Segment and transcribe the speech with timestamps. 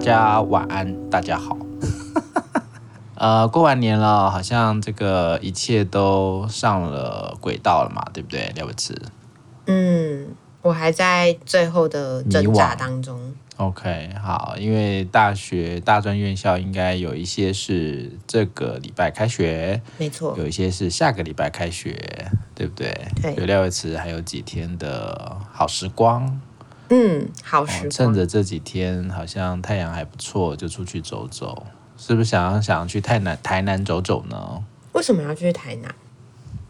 [0.00, 1.54] 家晚安，大家好。
[3.16, 8.98] 呃，过完年了，好像这个一切都上了轨道了嘛，对不对，廖伟慈？
[9.66, 10.28] 嗯，
[10.62, 13.34] 我还在最后的挣扎当中。
[13.58, 21.94] OK，好，因为大学大专院校应该有一些是这个礼拜开学，没错，有一些是下个礼拜开学，
[22.54, 22.90] 对不对？
[23.20, 26.40] 对，有廖伟慈还有几天的好时光，
[26.90, 31.66] 嗯，好时光，哦，趁着这几天好像太阳还不错，就出去走走。
[31.96, 34.64] 是不是想要想要去台南台南走走呢？
[34.92, 35.94] 为什么要去台南？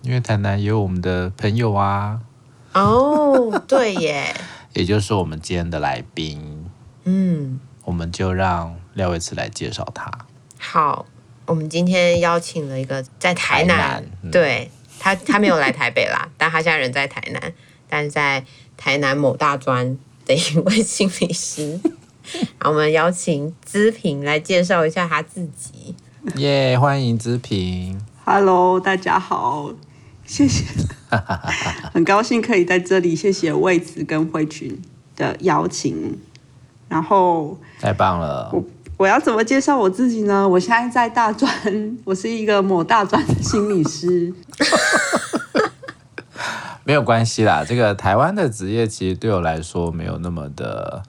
[0.03, 2.21] 因为台南有我们的朋友啊。
[2.73, 4.35] 哦，对耶。
[4.75, 6.65] 也就是我们今天的来宾。
[7.05, 7.59] 嗯。
[7.85, 10.11] 我们就让廖伟慈来介绍他。
[10.59, 11.07] 好，
[11.47, 17.53] 我们今天邀请了一个在台南，台南嗯、对他，他没有来台北啦， 但他现在人在台南，
[17.89, 18.45] 但是在
[18.77, 19.99] 台南某大专
[20.31, 21.81] 的一位心理师。
[22.59, 25.97] 好，我们邀请资平来介绍一下他自己。
[26.37, 28.01] 耶、yeah，欢迎资平。
[28.25, 29.73] Hello，大家好，
[30.25, 30.65] 谢谢，
[31.93, 34.81] 很高兴可以在这里，谢谢魏子跟慧群
[35.17, 36.17] 的邀请。
[36.89, 38.51] 然后，太棒了。
[38.53, 38.65] 我
[38.99, 40.49] 我要怎么介绍我自己呢？
[40.49, 44.33] 我现在在大专，我是一个某大专的心理师。
[46.91, 51.01] 没有关系啦，这个台湾的职业其实对我来说没有那么的。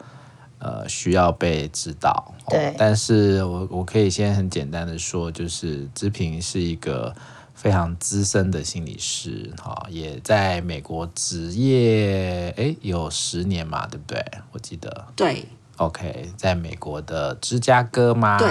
[0.64, 2.36] 呃，需要被指导。
[2.48, 7.12] 对，哦、但是我我可以先很简单的说，就是姿萍是一个
[7.56, 14.24] 非常资深的心理师，哈、哦，也在美国职业，诶，有十年嘛，对不对？
[14.52, 15.08] 我记得。
[15.16, 15.44] 对。
[15.78, 18.38] OK，在美国的芝加哥吗？
[18.38, 18.48] 对。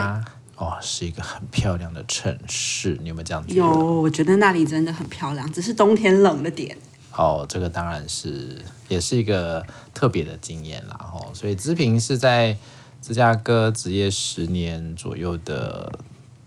[0.56, 3.54] 哦，是一个很漂亮的城市，你有没有这样觉得？
[3.54, 3.68] 有，
[4.02, 6.76] 我觉得那里真的很漂亮，只是冬天冷了点。
[7.20, 8.56] 哦，这个当然是
[8.88, 12.56] 也是一个特别的经验啦，吼，所以资平是在
[13.02, 15.92] 芝加哥执业十年左右的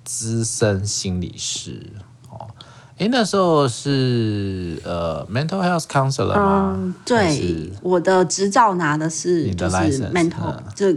[0.03, 1.79] 资深心理师，
[2.27, 2.49] 哦，
[2.97, 6.73] 诶，那时候是呃 mental health counselor 吗？
[6.75, 10.91] 嗯，对，我的执照拿的是你的就是 mental，就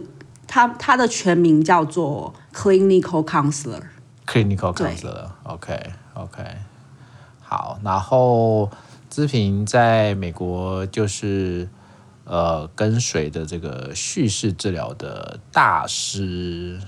[0.46, 6.42] 他他的全名叫做 clinical counselor，clinical counselor，OK OK，
[7.42, 8.70] 好，然后。
[9.08, 11.68] 姿萍在美国就是
[12.24, 16.80] 呃跟随的这个叙事治疗的大师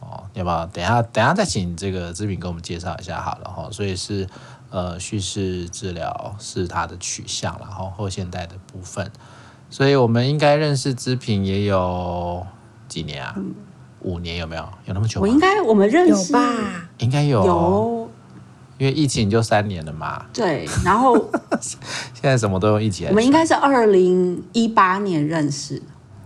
[0.00, 3.68] 哦，要不要等一下等一下再请这个姿萍给我们介绍一下好了哈。
[3.70, 4.26] 所以是
[4.70, 9.10] 呃叙事治疗是他的取向，然后后现代的部分，
[9.70, 12.46] 所以我们应该认识姿萍也有
[12.88, 13.36] 几年啊？
[14.00, 14.62] 五年有没有？
[14.84, 15.22] 有那么久吗？
[15.22, 16.88] 我应该我们认识有吧？
[16.98, 17.95] 应该有有。
[18.78, 21.16] 因为疫情就三年了嘛，对，然后
[21.60, 23.08] 现在什么都用疫情。
[23.08, 25.80] 我们应该是二零一八年认识，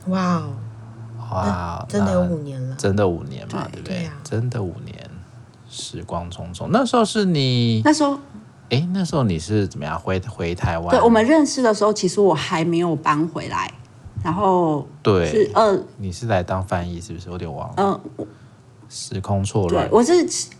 [0.08, 0.52] 哇哦，
[1.30, 3.98] 哇，真的有五年了，真的五年嘛，对，对不对？
[3.98, 5.10] 对啊，真的五年，
[5.68, 6.66] 时光匆匆。
[6.70, 8.18] 那时候是你那时候，
[8.70, 10.90] 哎，那时候你是怎么样回回台湾？
[10.90, 13.72] 对，我们认识的时候，其实我还没有搬回来，
[14.24, 17.28] 然后对，是呃，你是来当翻译是不是？
[17.28, 18.26] 我有点忘了，嗯、呃。
[18.92, 20.12] 时空错乱，对，我是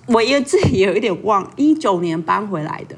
[0.07, 2.95] 我也自己也有一点忘，一九年搬回来的，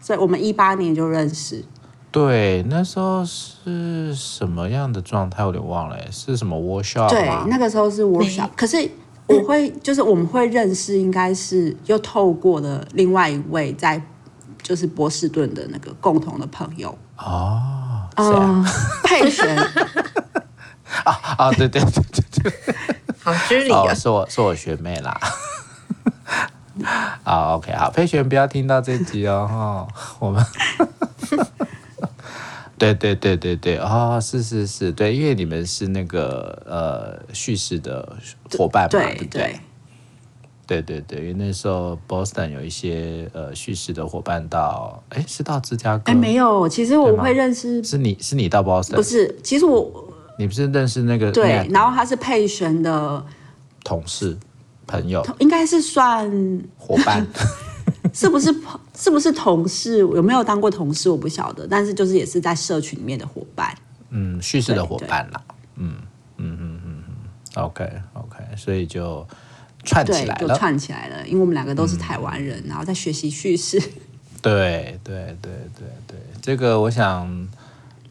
[0.00, 1.62] 所以我们一八年就认识。
[2.10, 5.42] 对，那时候是什么样的状态？
[5.42, 7.10] 我有点忘了，是什么 workshop？
[7.10, 8.48] 对，那个时候是 workshop。
[8.56, 8.90] 可是
[9.26, 14.02] 我会，就是我们会认识，应该是又透过了另外一位在
[14.62, 18.64] 就是波士顿的那个共同的朋友哦，嗯，
[19.04, 19.56] 佩璇
[21.04, 22.52] 啊啊，对对对对对。
[23.22, 23.94] 好失礼啊！
[23.94, 25.18] 是我是我学妹啦。
[27.22, 29.86] 好，OK，好，佩璇不要听到这集哦，
[30.18, 30.44] 我们，
[32.76, 38.16] 对对对对对，哦，是是是，对，因为你们是那个呃叙事的
[38.58, 39.60] 伙伴嘛，对不对？
[40.66, 46.10] 对对对对，因为那时候 Boston 有一些呃叙事的伙伴到，哎，是到芝加哥？
[46.10, 48.96] 哎，没有，其实我会认识，是你是你到 Boston？
[48.96, 50.08] 不是，其实我。
[50.42, 53.24] 你不是认识那个对，然后他是佩璇的
[53.84, 54.36] 同事
[54.88, 56.28] 朋友，应该是算
[56.76, 57.24] 伙伴，
[58.12, 58.52] 是不是？
[58.96, 59.98] 是不是同事？
[59.98, 61.08] 有没有当过同事？
[61.08, 63.72] 我不晓得，但是就是也是在社群里面的伙伴，
[64.10, 65.40] 嗯，叙事的伙伴啦，
[65.76, 65.94] 嗯
[66.38, 69.24] 嗯嗯嗯嗯，OK OK，所以就
[69.84, 73.80] 串起来了，就串起来了，因为我们两个都是台湾人，嗯、然后在学习叙事，
[74.42, 77.48] 对对对对对，这个我想。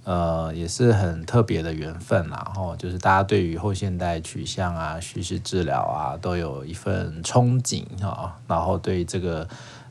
[0.04, 8.36] 呃，也是很特别的缘分，然后就是大家对于后现代取向啊、叙事治疗啊，都有一份憧憬哈。
[8.48, 9.48] 然后对这个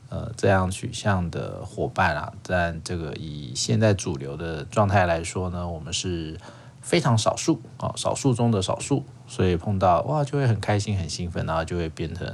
[0.09, 6.37] 呃这样取向的伙伴啊，在这个以现在主流的状态来说呢，我们是
[6.81, 12.27] 非常少数啊，少数中的少数，所以碰到哇就会很开心、很兴奋，然后就会变成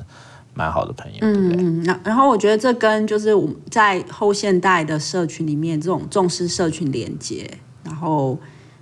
[0.55, 1.57] 蛮好的朋友，对不对？
[1.59, 8.37] 嗯，然后我觉得这跟就是我们在后现代的社群里面这种重视社群连接，然后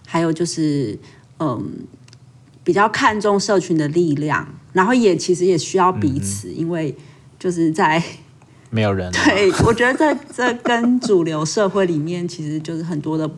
[0.05, 0.99] 还有就是
[1.39, 1.85] 嗯
[2.63, 6.97] 比较看重社群的力量，然后也其实也需要彼此，嗯、因为
[7.39, 8.03] 就是在。
[8.71, 9.09] 没有人。
[9.13, 13.29] 对，我觉得在这跟主流社会里面，其实就是很多的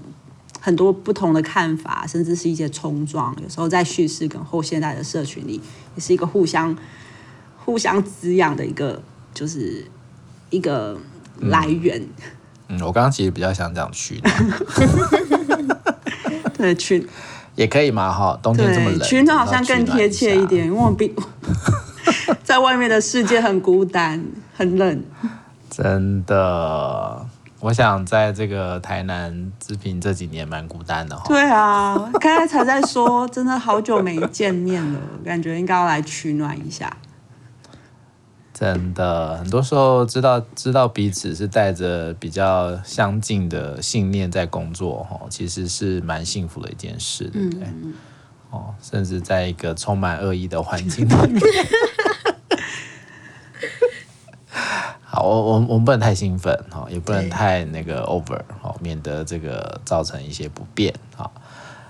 [0.60, 3.36] 很多不同的看法，甚至是一些冲撞。
[3.44, 5.62] 有时候在叙事跟后现代的社群里，
[5.96, 6.76] 也是一个互相
[7.58, 9.00] 互相滋养的一个，
[9.32, 9.86] 就是
[10.50, 10.98] 一个
[11.40, 12.02] 来源。
[12.70, 15.37] 嗯，嗯我刚刚其实比较想讲取暖。
[16.58, 17.08] 对，取
[17.56, 21.14] 也可以嘛，哈，冬天这么冷，取暖好像更贴切一点，因为我比
[22.44, 24.24] 在外面的世界很孤单。
[24.56, 25.04] 很冷，
[25.70, 27.26] 真的。
[27.60, 31.24] 我想在这个台南姿萍这几年蛮孤单的哈。
[31.28, 36.92] 对啊，刚才才在说，真的好久没见面了，感觉应该要来取暖一下。
[38.60, 47.68] 真的，很多时候知道知道彼此是带着比较相近的信念在工作哈，其实是蛮幸福的一件事，对不对？
[47.68, 47.94] 嗯、
[48.50, 51.40] 哦，甚至在一个充满恶意的环境里面。
[55.04, 61.30] 好我我我们不能太兴奋哈，也不能太那个 over 哈，免得这个造成一些不便哈。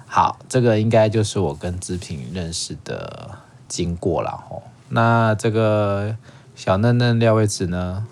[0.05, 3.37] 好，这个应该就是我跟志平认识的
[3.69, 4.61] 经过了哈。
[4.89, 6.13] 那这个
[6.57, 8.03] 小嫩嫩廖威慈呢？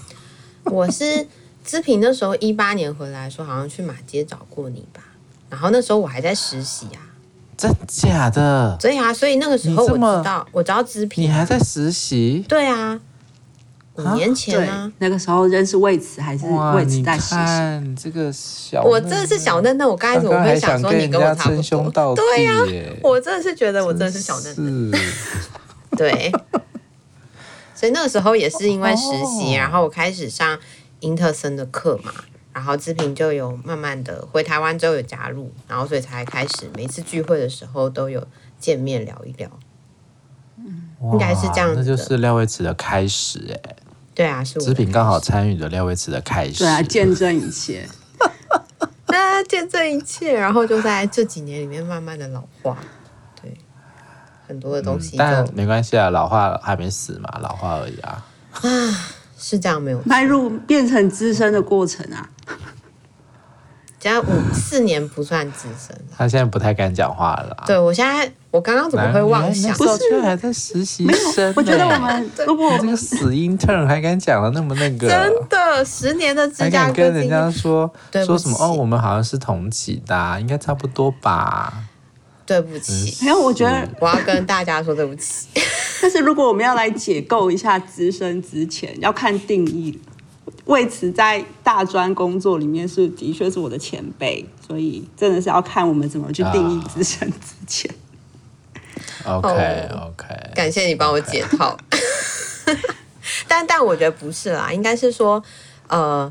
[0.64, 1.26] 我是
[1.64, 5.00] 资平那时候一八年回来说，好像去马街找过你吧。
[5.48, 7.00] 然后那时候我还在实习啊。
[7.56, 8.76] 真假的？
[8.78, 11.24] 对啊，所以那个时候我知道，我知道姿萍。
[11.24, 12.44] 你还在实习？
[12.46, 13.00] 对啊。
[13.94, 17.96] 五年前啊，那个时候认识魏慈还是魏慈在实习。
[17.96, 19.88] 这个小，我真的是小嫩嫩。
[19.88, 22.14] 我刚开始我会想说你跟我差不多？
[22.14, 22.52] 对呀，
[23.02, 25.00] 我真的是觉得我真的是小嫩嫩。
[25.96, 26.30] 对，
[27.78, 30.58] 所以那个时候也是因为实习，然后我开始上
[30.98, 32.12] 英特森的课嘛，
[32.52, 38.26] 然后志平就有慢慢的回台湾之后有加入，然后所以才开始每次聚会的时候都有
[38.58, 39.48] 见面聊一聊。
[41.12, 43.76] 应该是这样子，那就是廖威慈的开始哎。
[44.12, 44.64] 对啊，是我。
[44.64, 47.88] 志平刚好参与了廖威慈的开始，对啊，见证一切，
[49.06, 52.97] 那， 见证一切，然后就在这几年里面慢慢的老化，对，
[54.48, 58.24] 很多的东西、嗯，但没关系啊，老化还没死嘛，老化而已啊。
[58.52, 58.68] 啊，
[59.38, 60.00] 是这样没有？
[60.06, 62.28] 迈入变成资深的过程啊。
[64.00, 67.64] 加五四年不算资深，他现在不太敢讲话了。
[67.66, 69.76] 对，我现在，我刚刚怎么会妄想？
[69.76, 71.04] 不是还在实习
[71.34, 71.52] 生？
[71.56, 77.92] 我觉得我们如果这个死 intern 还敢讲的那么那个，真的十年的芝加哥，还敢跟人家说
[78.24, 78.56] 说什么？
[78.60, 81.72] 哦，我们好像是同级的，应该差不多吧？
[82.48, 85.46] 对不起，没有，我觉得我要跟大家说对不起。
[86.00, 90.00] 但是如果我们要来解构一下资深之前，要看定义。
[90.64, 97.90] 魏慈在大专工作里面是的确是我的前辈，所以真的是要看我们怎么去定义资深之前。
[99.24, 101.76] Uh, OK OK，感谢你帮我解套。
[102.66, 102.78] Okay.
[103.48, 105.42] 但但我觉得不是啦，应该是说，
[105.88, 106.30] 呃，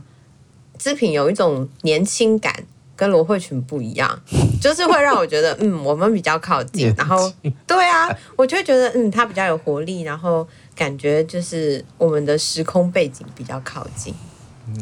[0.78, 2.64] 织品有一种年轻感，
[2.98, 4.20] 跟罗慧群不一样，
[4.60, 6.94] 就是会让我觉得，嗯，我们比较靠近。
[6.98, 7.32] 然后，
[7.68, 14.14] 对啊，我就会觉得，嗯，他比较有活力，然后感觉就是我们的时空背景比较靠近。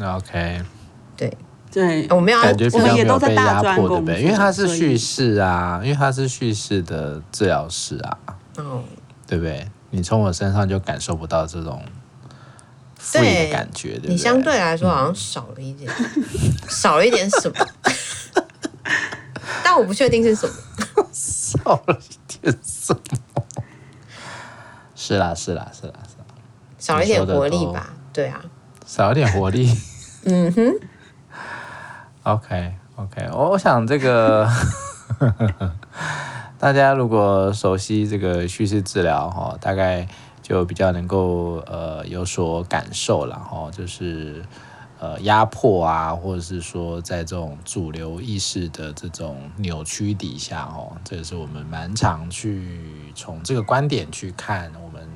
[0.02, 0.60] OK，
[1.16, 1.36] 对
[1.70, 4.22] 对，我们要感觉比较没有被压迫，对不对？
[4.22, 8.18] 因为他是叙事啊，因为他是叙事的治疗师啊，
[8.56, 8.82] 嗯，
[9.26, 9.68] 对不对？
[9.90, 11.80] 你从我身上就感受不到这种
[13.12, 15.90] 的感觉，对，对，你相对来说好像少了一点，
[16.68, 17.66] 少了一点什么？
[19.76, 20.48] 但我不确定是什
[20.96, 23.42] 么， 少了一点什么？
[24.94, 26.24] 是啦，是啦，是啦，是啦，
[26.78, 27.92] 少了一点活力吧？
[28.10, 28.40] 对啊。
[28.86, 29.70] 少一点活力，
[30.24, 30.72] 嗯哼。
[32.22, 34.48] OK OK，我我想这个
[36.58, 40.08] 大家如果熟悉这个叙事治疗哈，大概
[40.40, 44.42] 就比较能够呃有所感受了哈，就是
[45.06, 55.08] 呃压迫啊，或者是说在这种主流意识的这种扭曲底下哦，这个是我们蛮常去从这个观点去看我们。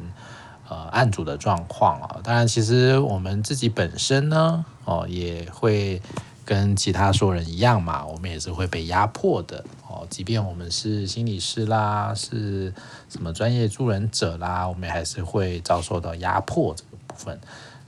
[0.69, 6.01] 呃，案主的状况啊，当然，其实我们自己本身呢，哦，也会
[6.45, 10.07] 跟其他所有人一样嘛，我们也是会被压迫的哦。
[10.09, 12.73] 即便我们是心理师啦，是
[13.09, 17.41] 什么专业助人者啦，我们还是会遭受到压迫这个部分。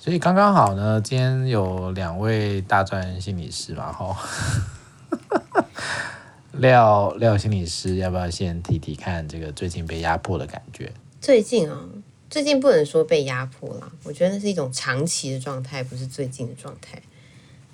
[0.02, 4.16] 所以刚刚好呢，今天有两位大专心理师嘛，哈，
[6.58, 10.92] 廖廖心理师，要不要先提提看这个最近被压迫的感觉？
[11.20, 11.88] 最近啊，
[12.28, 17.00] 最近不能说被压迫了，我觉得那是一种长期的状态，不是最近的状态。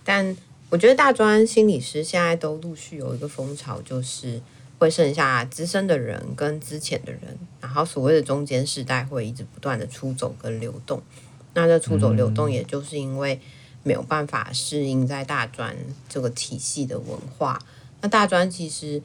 [0.04, 0.36] 但
[0.68, 4.38] 我觉得大专心理师现在都陆续有一个风潮，就是
[4.78, 11.02] 会剩下资深的人跟资浅的人，然后所谓的中间世代会一直不断的出走跟流动。
[11.58, 13.40] 那这出走流动，也就是因为
[13.82, 15.76] 没有办法适应在大专
[16.08, 17.58] 这个体系的文化。
[18.00, 19.02] 那大专其实，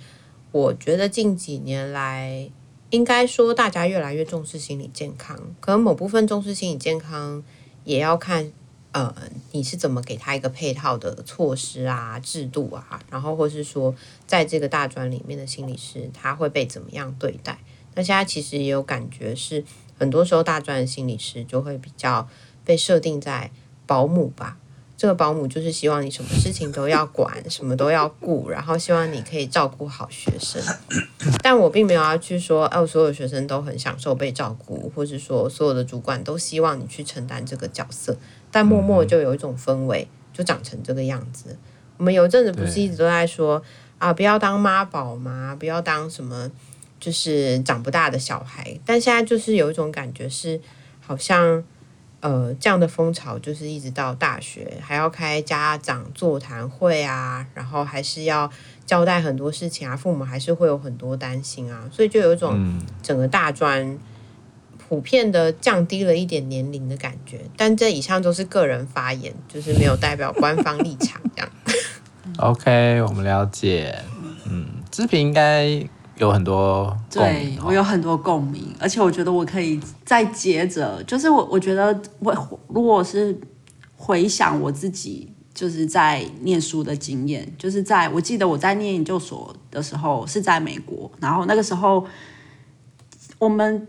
[0.51, 2.47] 我觉得近几年来，
[2.91, 5.35] 应该说大家越来越重视心理健康。
[5.59, 7.43] 可能某部分重视心理健康，
[7.85, 8.51] 也要看
[8.91, 9.15] 呃
[9.51, 13.95] 你是怎么给他一个配套的措施啊、制度啊，然后或是说
[14.27, 17.57] 在这个大专里面的心理师他会被怎么样对待。
[17.95, 19.63] 那现在其实也有感觉是，
[19.97, 22.27] 很多时候大专的心理师就会比较
[22.65, 23.51] 被设定在
[23.85, 24.57] 保姆吧。
[24.95, 30.61] 这个保姆就是希望你什么事情都要管， 什么都要顾，然后希望你可以照顾好学生。
[31.41, 38.15] 但我并没有要去说，哦，所有学生都很享受被照顾，或是说所有的主管都希望你去承担这个角色。
[38.49, 41.57] 但默默就有一种氛围，就长成这个样子。
[41.97, 43.61] 我们有阵子不是一直都在说
[43.97, 46.49] 啊，不要当妈宝嘛，不要当什么，
[47.03, 48.79] 就是长不大的小孩。
[48.85, 50.61] 但现在就是有一种感觉是，
[51.01, 51.63] 好像。
[52.23, 58.49] 呃，这样的风潮就是一直到大学还要开家长座谈会啊，然后还是要
[58.85, 63.99] 交代很多事情啊，父母还是会有很多担心啊，所以就有一种整个大专
[64.77, 67.41] 普遍的降低了一点年龄的感觉。
[67.57, 71.51] 但这以上都是个人发言，就是没有代表官方立场这样。
[72.39, 73.99] OK，我们了解。
[74.49, 75.85] 嗯，志平应该。
[76.17, 83.35] 有很多对我有很多共鸣，而且我觉得我可以再接着，就是我我觉得我如果是
[83.95, 92.05] 回想我自己就是在念书的经验，就是在我记得我在念研究所的时候是在美国，然后那个时候
[93.39, 93.87] 我们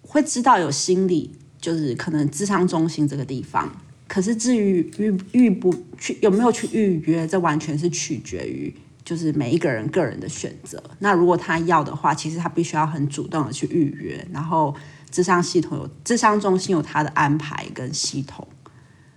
[0.00, 3.70] 会知道有心理，就是可能智商中心这个地方，
[4.08, 8.74] 可是至于预预不去有没有去预约，这完全是取决于。
[9.04, 10.82] 就是每一个人个人的选择。
[10.98, 14.74] 那如果他要的话，其实他必须要很主动的去预约，然后
[15.10, 18.46] 智商系统有智商中心有他的安排跟系统。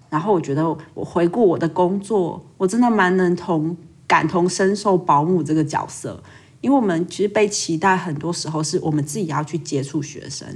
[0.09, 3.75] 然后我觉得我回顾我的工作，我真的蛮能同
[4.05, 6.23] 感同身受保姆这个角色，
[6.61, 10.47] 因为我们其实被期待很多时候是我们自己要去接触学生，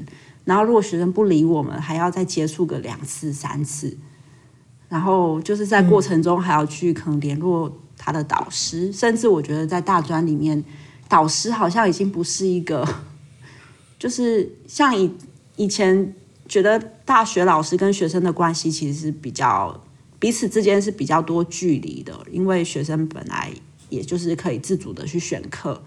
[0.46, 3.98] 然后如果学生不理我们，还要再接触个两次三次，
[4.88, 7.81] 然后就是在过程中还要去可能联络。
[8.04, 10.64] 他的导师，甚至我觉得在大专里面，
[11.08, 12.84] 导师好像已经不是一个，
[14.00, 15.12] 就是像以
[15.56, 16.16] 以前
[16.48, 19.80] 觉得大学老师跟学生的关系其实是比较
[20.20, 23.52] 彼此之间是比较多距离的，因为学生本来
[23.90, 25.84] 也就是可以自主的去选课，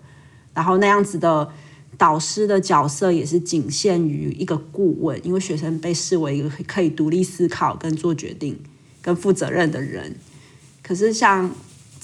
[0.55, 1.51] 然后那样子的
[1.99, 8.57] 导师的角色也是仅限于一个顾问，因为学生被视为一个可以独立思考跟做决定
[9.03, 10.15] 跟负责任的人，
[10.81, 11.51] 可是像。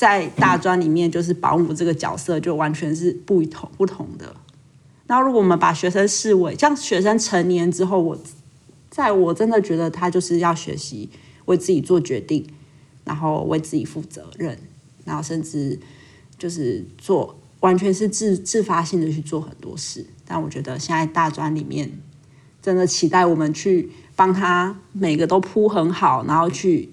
[0.00, 4.34] 在大专里面，就是保姆这个角色就完全是不同不同的。
[5.06, 8.18] 然后，如果我们把学生视为像学生成年之后，我
[8.88, 11.10] 在我真的觉得他就是要学习
[11.44, 12.46] 为自己做决定，
[13.04, 14.56] 然后为自己负责任，
[15.04, 15.78] 然后甚至
[16.38, 20.06] 就是做完全是自自发性的去做很多事。
[20.24, 21.92] 但我觉得现在大专里面
[22.62, 26.88] 真的期待我们去帮他每个都铺很好，然后去。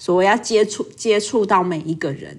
[0.00, 2.38] 所谓要接触接触到每一个人，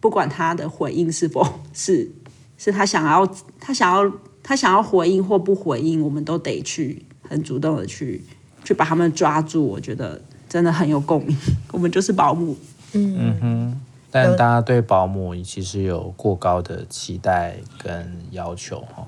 [0.00, 2.10] 不管他的回应是否 是
[2.56, 3.26] 是他想要
[3.60, 4.10] 他想要
[4.42, 8.24] 他想要回应或不回应，我们都得去很主动的去
[8.64, 9.66] 去把他们抓住。
[9.66, 11.36] 我觉得真的很有共鸣。
[11.70, 12.56] 我们就是保姆，
[12.94, 13.80] 嗯哼。
[14.10, 19.06] 但大家对保姆其实有过高的期待跟要求哈。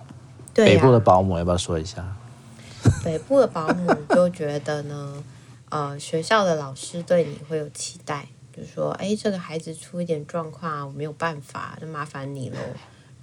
[0.53, 0.69] 对啊。
[0.69, 2.05] 北部的保姆要不要说一下？
[3.03, 5.25] 北部的保姆就觉得呢。
[5.71, 12.57] 呃，学校的老师对你会有期待，就是说，哎，这个孩子出一点状况，我没有办法，那麻烦你喽。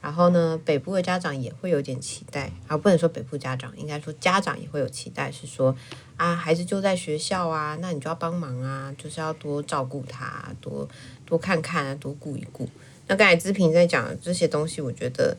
[0.01, 5.75] 然后呢，北部的家长也会有点期待，啊，不能说北部家长，应该说家长也会有期待，是说，
[6.15, 10.87] 啊，孩子就在学校啊，那你就要帮忙啊，就是要多照顾他，多
[11.25, 12.69] 多看看啊，多顾一顾。
[13.07, 15.35] 那刚才姿萍在讲的这些东西，我觉得，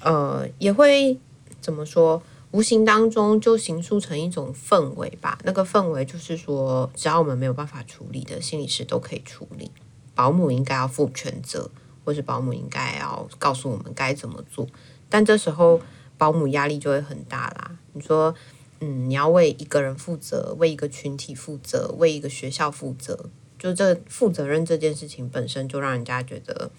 [0.00, 1.18] 呃，也会
[1.60, 2.22] 怎么说？
[2.54, 9.72] 无形当中就形塑成一种氛围吧，那个氛围就是说，只要我们没有办法处理的，心理师都可以处理。
[10.14, 11.68] 保姆应该要负全责，
[12.04, 14.68] 或是保姆应该要告诉我们该怎么做。
[15.08, 15.80] 但这时候
[16.16, 17.76] 保姆压力就会很大啦。
[17.92, 18.32] 你说，
[18.78, 26.70] 嗯，你要为一个人负责，为一个群体负责，为一个学校负责，就这负责任这件事情本身就让人家觉得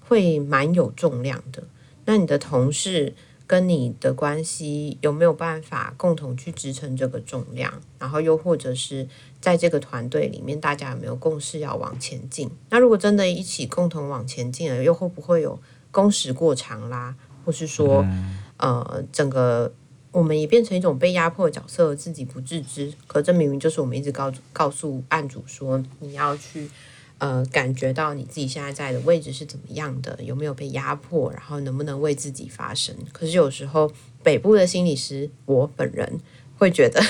[0.00, 1.62] 会蛮有重量的。
[2.06, 3.14] 那你的同事
[3.46, 7.80] 跟你的关系有没有办法共同去支撑这个重量？
[7.98, 9.06] 然后又或者是
[9.40, 12.50] 在这个团队里面，大家有没有共识要往前进？
[12.70, 15.60] 那如果真的一起共同往前进了，又会不会有
[15.90, 17.14] 工时过长啦？
[17.44, 19.72] 或是说，嗯、呃，整个
[20.10, 22.92] 我们也变成一种被压迫的角色，自己不自知。
[23.06, 26.70] 可这明明就是我们一直告告诉案主说，你要去。
[27.18, 30.18] 呃，感觉到你自己现在在的位置是怎么样的？
[30.22, 31.32] 有没有被压迫？
[31.32, 32.94] 然后能不能为自己发声？
[33.12, 33.90] 可是有时候
[34.22, 36.20] 北部的心理师，我本人
[36.58, 37.00] 会觉得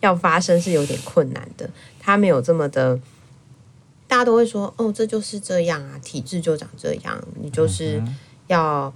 [0.00, 1.68] 要发声是有点困难的。
[1.98, 2.98] 他没有这么的，
[4.06, 8.02] 大家都会说哦，这就是这样啊，体制就长这样，你就是
[8.46, 8.94] 要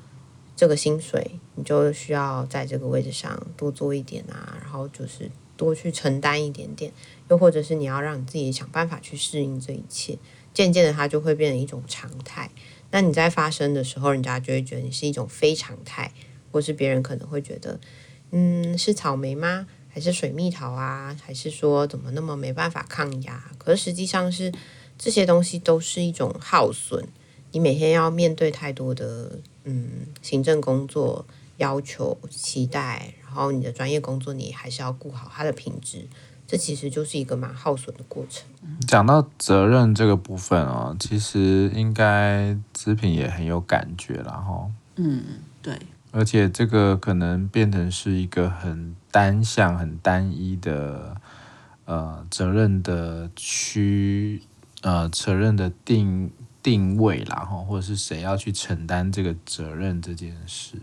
[0.57, 6.91] 这个薪水，你就需要在这个位置上多做一点啊，然后就是多去承担一点点，
[7.29, 10.17] 又或者是你要让你自己想办法去适应这一切。
[10.55, 12.51] 渐渐的，它就会变成一种常态。
[12.91, 16.13] 那你在发生的时候，人家就会觉得你是一种非常态，
[16.51, 17.81] 或是别人可能会觉得，
[18.31, 19.67] 嗯，是草莓吗？
[19.89, 21.17] 还是水蜜桃啊？
[21.23, 23.51] 还是说怎么那么没办法抗压？
[23.59, 24.53] 可是实际上是
[24.99, 27.07] 这些东西都是一种耗损。
[27.53, 31.27] 你每天要面对太多的嗯行政工作
[31.59, 36.07] 要求、期待，然后你的专业工作你还是要顾好它的品质。
[36.53, 38.47] 这其实就是一个蛮耗损的过程。
[38.87, 44.71] 讲到责任这个部分哦，其实应该织品也很有感觉了哈。
[44.97, 45.25] 嗯，
[45.63, 45.79] 对。
[46.11, 51.17] 而且这个可能变成是一个很单向、很单一的
[51.87, 54.43] 呃责任的区
[54.83, 56.31] 呃责任的定
[56.63, 60.77] 定位啦哈，或者是谁要去承担这个责任这件事。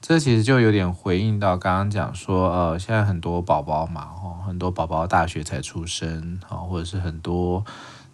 [0.00, 7.62] 这其实就有点回应到刚刚讲说，呃，现在很多宝宝嘛，哈，很多宝宝大学才出生，哈，或者是很多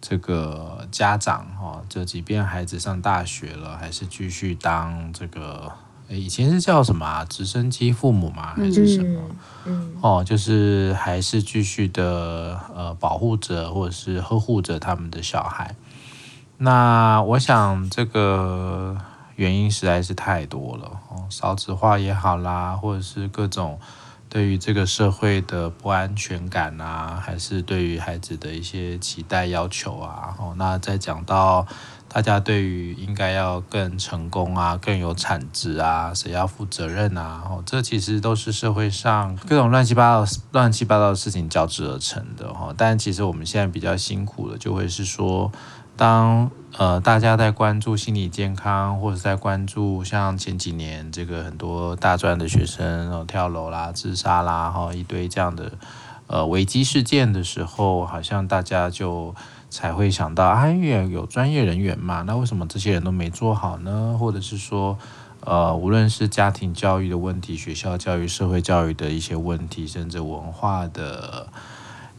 [0.01, 5.71] 这个家长，哈，这即便孩子上大学了，还是继续当这个，
[6.09, 7.23] 以前是叫什么啊？
[7.23, 8.53] 直升机父母嘛？
[8.55, 9.21] 还是什么？
[9.65, 15.73] 嗯，哦，就是还是继续的，呃，保护着或者是呵护着他们的小孩。
[16.57, 18.97] 那我想这个。
[19.37, 23.79] 原因实在是太多了哦，少子化也好啦，或者是各种
[24.27, 31.65] 对于这个社会的不安全感啊，还是对于孩子的一些期待要求啊，哦，那再讲到
[32.09, 42.73] 大家对于应该要更成功啊，更有产值啊，谁要负责任啊，哦，这其实都是社会上各种乱七八糟、乱七八糟的事情交织而成的哈。
[42.75, 45.51] 但其实我们现在比较辛苦的，就会是说。
[45.97, 55.71] 当呃大家在关注心理健康，或者在关注像前几年这个很多大专的学生然后跳楼啦、自杀啦，哈一堆这样的
[56.27, 59.33] 呃危机事件的时候，好像大家就
[59.71, 64.15] 才会想到，啊，因为有专业人员嘛，那为什么这些人都没做好呢？
[64.19, 64.99] 或者是说，
[65.39, 71.47] 呃，无论是家庭教育的问题、学校教育、社会教育的一些问题，甚至文化的。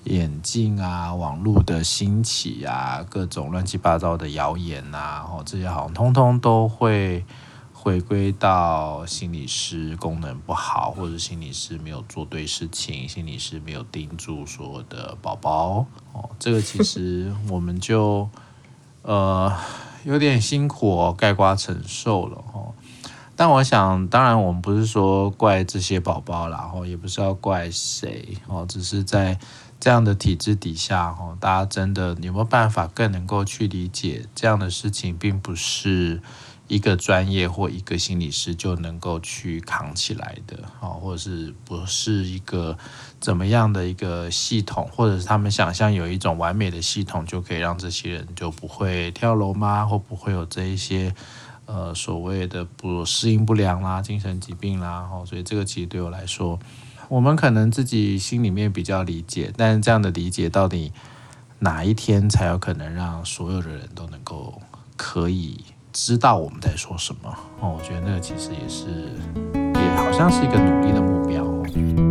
[0.08, 7.22] 眼镜啊，网络的兴起啊，各种乱七八糟的谣言啊，哦，这些好像通通都会
[7.74, 18.26] 回归到心理师功能不好，或者心理师没有做对事情，心理师没有盯住所有的宝宝哦，这个其实我们就
[19.02, 19.54] 呃
[20.04, 22.72] 有点辛苦哦，概括承受了哦。
[23.36, 29.38] 但我想，当然我们不是说怪这些宝宝，然后也不是要怪谁哦，只是在。
[29.80, 36.20] 这样的体制底下，哈，大家真的有没有办法更能够去理解这样的事情，并不是
[36.66, 42.76] 一个专业或一个心理师就能够去扛起来的，哦，或者是不是一个
[43.20, 49.86] 怎么样的一个系统，或者是他们想象有一种完美的系统就可以让这些人就不会跳楼吗？
[49.86, 51.14] 或不会有这一些
[51.66, 56.58] 呃所谓的不适应不良啦、精神疾病啦，哦，所以这个其实对我来说。
[57.08, 60.92] 我们可能自己心里面比较理解，但这样的理解到底
[61.60, 64.60] 哪一天才有可能让所有的人都能够
[64.96, 67.34] 可以知道我们在说什么？
[67.60, 68.86] 哦，我觉得那个其实也是，
[69.74, 72.07] 也好像是一个努力的目标。